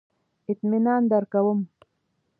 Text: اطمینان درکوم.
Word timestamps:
اطمینان 0.51 1.01
درکوم. 1.11 1.59